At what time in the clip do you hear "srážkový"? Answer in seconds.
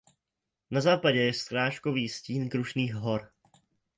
1.33-2.09